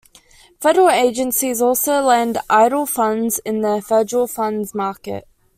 Federal 0.59 0.89
agencies 0.89 1.61
also 1.61 2.01
lend 2.01 2.39
idle 2.49 2.87
funds 2.87 3.37
in 3.45 3.61
the 3.61 3.83
federal 3.83 4.25
funds 4.25 4.73
market. 4.73 5.27